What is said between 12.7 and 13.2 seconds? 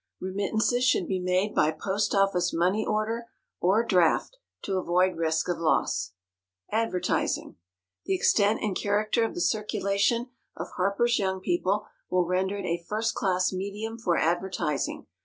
first